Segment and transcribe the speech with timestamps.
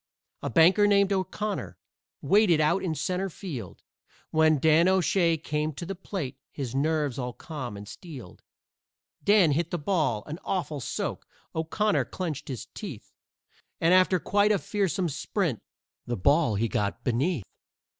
[0.41, 1.77] A banker named O'Connor
[2.23, 3.83] waited out in centre field
[4.31, 8.41] When Dan O'Shay came to the plate, his nerves all calm and steeled.
[9.23, 13.13] Dan hit the ball an awful soak, O'Connor clenched his teeth,
[13.79, 15.61] And after quite a fearsome sprint,
[16.07, 17.45] the ball he got beneath.